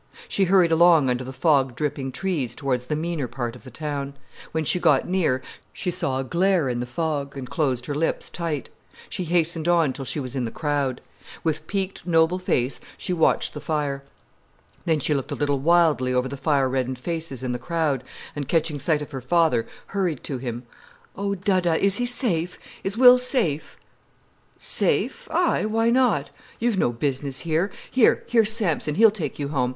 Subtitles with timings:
[0.27, 4.15] She hurried along under the fog dripping trees towards the meaner part of the town.
[4.51, 5.43] When she got near,
[5.73, 8.71] she saw a glare in the fog, and closed her lips tight.
[9.09, 11.01] She hastened on till she was in the crowd.
[11.43, 14.03] With peaked, noble face she watched the fire.
[14.85, 18.03] Then she looked a little wildly over the fire reddened faces in the crowd,
[18.35, 20.63] and catching sight of her father, hurried to him.
[21.15, 22.57] "Oh, Dadda—is he safe?
[22.83, 23.77] Is Will safe——?"
[24.57, 26.31] "Safe, aye, why not?
[26.59, 27.69] You've no business here.
[27.91, 29.69] Here, here's Sampson, he'll take you home.